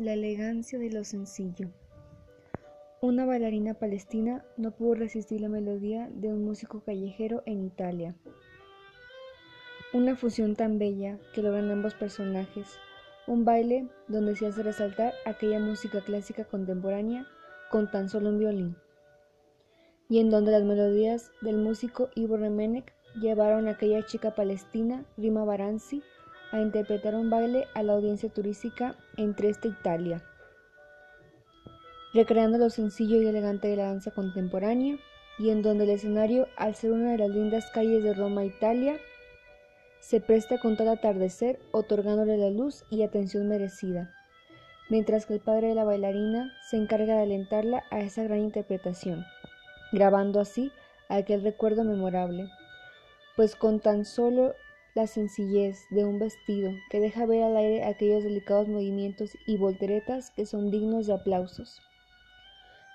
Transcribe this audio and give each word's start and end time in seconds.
La 0.00 0.14
elegancia 0.14 0.78
de 0.78 0.90
lo 0.90 1.04
sencillo. 1.04 1.68
Una 3.02 3.26
bailarina 3.26 3.74
palestina 3.74 4.46
no 4.56 4.70
pudo 4.70 4.94
resistir 4.94 5.42
la 5.42 5.50
melodía 5.50 6.08
de 6.10 6.28
un 6.28 6.42
músico 6.42 6.82
callejero 6.82 7.42
en 7.44 7.66
Italia. 7.66 8.14
Una 9.92 10.16
fusión 10.16 10.56
tan 10.56 10.78
bella 10.78 11.18
que 11.34 11.42
logran 11.42 11.70
ambos 11.70 11.92
personajes, 11.92 12.78
un 13.26 13.44
baile 13.44 13.90
donde 14.08 14.36
se 14.36 14.46
hace 14.46 14.62
resaltar 14.62 15.12
aquella 15.26 15.60
música 15.60 16.00
clásica 16.00 16.46
contemporánea 16.46 17.26
con 17.70 17.90
tan 17.90 18.08
solo 18.08 18.30
un 18.30 18.38
violín, 18.38 18.76
y 20.08 20.20
en 20.20 20.30
donde 20.30 20.50
las 20.50 20.62
melodías 20.62 21.30
del 21.42 21.58
músico 21.58 22.08
Ivo 22.14 22.38
Remenek 22.38 22.94
llevaron 23.20 23.68
a 23.68 23.72
aquella 23.72 24.06
chica 24.06 24.34
palestina, 24.34 25.04
Rima 25.18 25.44
Baranzi, 25.44 26.02
a 26.52 26.60
interpretar 26.60 27.14
un 27.14 27.30
baile 27.30 27.66
a 27.74 27.82
la 27.82 27.92
audiencia 27.92 28.28
turística 28.28 28.94
entre 29.16 29.48
esta 29.48 29.68
Italia, 29.68 30.22
recreando 32.12 32.58
lo 32.58 32.70
sencillo 32.70 33.20
y 33.20 33.26
elegante 33.26 33.68
de 33.68 33.76
la 33.76 33.84
danza 33.84 34.10
contemporánea, 34.10 34.98
y 35.38 35.50
en 35.50 35.62
donde 35.62 35.84
el 35.84 35.90
escenario, 35.90 36.48
al 36.56 36.74
ser 36.74 36.92
una 36.92 37.12
de 37.12 37.18
las 37.18 37.30
lindas 37.30 37.70
calles 37.72 38.02
de 38.04 38.12
Roma, 38.12 38.44
Italia, 38.44 38.98
se 40.00 40.20
presta 40.20 40.58
con 40.58 40.76
tal 40.76 40.88
atardecer, 40.88 41.58
otorgándole 41.72 42.36
la 42.36 42.50
luz 42.50 42.84
y 42.90 43.02
atención 43.02 43.48
merecida, 43.48 44.12
mientras 44.90 45.24
que 45.24 45.34
el 45.34 45.40
padre 45.40 45.68
de 45.68 45.74
la 45.74 45.84
bailarina 45.84 46.52
se 46.68 46.76
encarga 46.76 47.16
de 47.16 47.22
alentarla 47.22 47.84
a 47.90 48.00
esa 48.00 48.22
gran 48.24 48.40
interpretación, 48.40 49.24
grabando 49.92 50.40
así 50.40 50.72
aquel 51.08 51.42
recuerdo 51.42 51.84
memorable, 51.84 52.50
pues 53.36 53.56
con 53.56 53.80
tan 53.80 54.04
solo 54.04 54.54
la 54.94 55.06
sencillez 55.06 55.86
de 55.90 56.04
un 56.04 56.18
vestido 56.18 56.72
que 56.90 57.00
deja 57.00 57.26
ver 57.26 57.42
al 57.42 57.56
aire 57.56 57.84
aquellos 57.84 58.24
delicados 58.24 58.68
movimientos 58.68 59.36
y 59.46 59.56
volteretas 59.56 60.30
que 60.30 60.46
son 60.46 60.70
dignos 60.70 61.06
de 61.06 61.14
aplausos. 61.14 61.80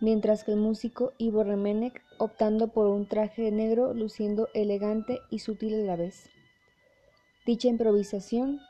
Mientras 0.00 0.44
que 0.44 0.52
el 0.52 0.58
músico 0.58 1.12
Ivo 1.18 1.42
Remenek, 1.42 2.02
optando 2.18 2.68
por 2.68 2.86
un 2.86 3.06
traje 3.06 3.50
negro 3.50 3.94
luciendo 3.94 4.48
elegante 4.54 5.20
y 5.30 5.40
sutil 5.40 5.74
a 5.74 5.84
la 5.84 5.96
vez. 5.96 6.28
Dicha 7.46 7.68
improvisación 7.68 8.60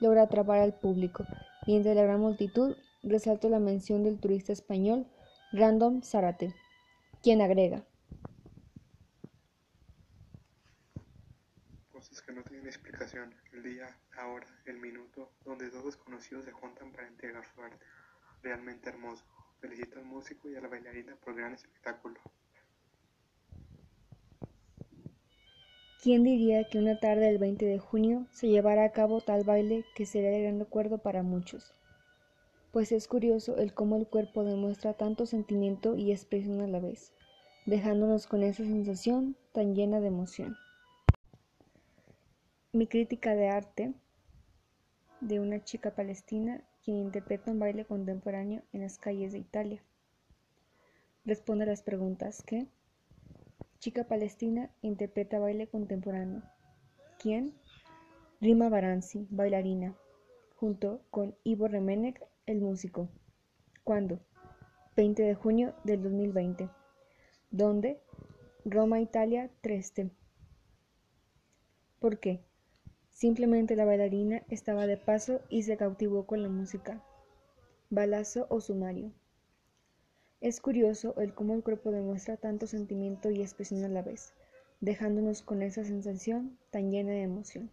logra 0.00 0.22
atrapar 0.22 0.60
al 0.60 0.74
público 0.74 1.24
y 1.66 1.76
entre 1.76 1.94
la 1.94 2.04
gran 2.04 2.20
multitud 2.20 2.76
resalta 3.02 3.48
la 3.48 3.58
mención 3.58 4.04
del 4.04 4.18
turista 4.18 4.52
español 4.52 5.06
Random 5.52 6.02
Zárate, 6.02 6.54
quien 7.22 7.40
agrega 7.40 7.87
que 12.28 12.34
no 12.34 12.42
tienen 12.42 12.66
explicación, 12.66 13.34
el 13.54 13.62
día, 13.62 13.98
la 14.14 14.26
hora, 14.26 14.46
el 14.66 14.76
minuto, 14.78 15.32
donde 15.46 15.70
dos 15.70 15.86
desconocidos 15.86 16.44
se 16.44 16.52
juntan 16.52 16.92
para 16.92 17.08
entregar 17.08 17.42
su 17.54 17.62
arte. 17.62 17.86
Realmente 18.42 18.90
hermoso. 18.90 19.24
Felicito 19.62 19.98
al 19.98 20.04
músico 20.04 20.50
y 20.50 20.54
a 20.54 20.60
la 20.60 20.68
bailarina 20.68 21.16
por 21.16 21.32
el 21.32 21.38
gran 21.38 21.54
espectáculo. 21.54 22.20
¿Quién 26.02 26.22
diría 26.22 26.68
que 26.68 26.78
una 26.78 27.00
tarde 27.00 27.24
del 27.24 27.38
20 27.38 27.64
de 27.64 27.78
junio 27.78 28.26
se 28.30 28.48
llevara 28.48 28.84
a 28.84 28.92
cabo 28.92 29.22
tal 29.22 29.44
baile 29.44 29.86
que 29.94 30.04
sería 30.04 30.30
de 30.30 30.42
gran 30.42 30.58
recuerdo 30.58 30.98
para 30.98 31.22
muchos? 31.22 31.72
Pues 32.72 32.92
es 32.92 33.08
curioso 33.08 33.56
el 33.56 33.72
cómo 33.72 33.96
el 33.96 34.06
cuerpo 34.06 34.44
demuestra 34.44 34.92
tanto 34.92 35.24
sentimiento 35.24 35.96
y 35.96 36.12
expresión 36.12 36.60
a 36.60 36.66
la 36.66 36.78
vez, 36.78 37.14
dejándonos 37.64 38.26
con 38.26 38.42
esa 38.42 38.64
sensación 38.64 39.34
tan 39.54 39.74
llena 39.74 40.00
de 40.00 40.08
emoción. 40.08 40.58
Mi 42.72 42.86
crítica 42.86 43.34
de 43.34 43.48
arte 43.48 43.94
de 45.22 45.40
una 45.40 45.64
chica 45.64 45.94
palestina 45.94 46.62
quien 46.84 46.98
interpreta 46.98 47.50
un 47.50 47.58
baile 47.58 47.86
contemporáneo 47.86 48.62
en 48.74 48.82
las 48.82 48.98
calles 48.98 49.32
de 49.32 49.38
Italia. 49.38 49.82
Responde 51.24 51.64
a 51.64 51.68
las 51.68 51.82
preguntas 51.82 52.42
que 52.42 52.66
Chica 53.78 54.04
palestina 54.04 54.70
interpreta 54.82 55.38
baile 55.38 55.68
contemporáneo. 55.68 56.42
¿Quién? 57.18 57.54
Rima 58.40 58.68
Baranzi, 58.68 59.26
bailarina, 59.30 59.96
junto 60.56 61.00
con 61.10 61.36
Ivo 61.44 61.68
Remenek, 61.68 62.20
el 62.44 62.60
músico. 62.60 63.08
¿Cuándo? 63.82 64.20
20 64.94 65.22
de 65.22 65.34
junio 65.34 65.74
del 65.84 66.02
2020. 66.02 66.68
¿Dónde? 67.50 68.02
Roma, 68.64 69.00
Italia, 69.00 69.48
Treste. 69.62 70.10
¿Por 72.00 72.18
qué? 72.18 72.42
Simplemente 73.18 73.74
la 73.74 73.84
bailarina 73.84 74.44
estaba 74.48 74.86
de 74.86 74.96
paso 74.96 75.40
y 75.48 75.64
se 75.64 75.76
cautivó 75.76 76.24
con 76.24 76.40
la 76.40 76.48
música. 76.48 77.02
Balazo 77.90 78.46
o 78.48 78.60
sumario. 78.60 79.10
Es 80.40 80.60
curioso 80.60 81.16
el 81.16 81.34
cómo 81.34 81.54
el 81.54 81.64
cuerpo 81.64 81.90
demuestra 81.90 82.36
tanto 82.36 82.68
sentimiento 82.68 83.28
y 83.32 83.40
expresión 83.40 83.82
a 83.82 83.88
la 83.88 84.02
vez, 84.02 84.34
dejándonos 84.80 85.42
con 85.42 85.62
esa 85.62 85.82
sensación 85.82 86.60
tan 86.70 86.92
llena 86.92 87.10
de 87.10 87.22
emoción. 87.22 87.72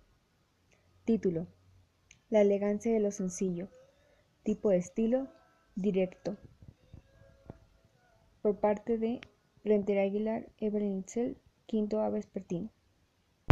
Título. 1.03 1.45
La 2.31 2.41
elegancia 2.41 2.91
de 2.91 3.00
lo 3.00 3.11
sencillo. 3.11 3.67
Tipo 4.41 4.72
de 4.72 4.78
estilo. 4.78 5.28
Directo. 5.75 6.38
Por 8.41 8.59
parte 8.59 8.97
de 8.97 9.22
Renter 9.63 10.00
Aguilar, 10.00 10.50
Evelyn 10.57 11.01
Itzel, 11.01 11.38
Quinto 11.67 12.00
Aves 12.00 12.25
Pertín. 12.25 12.72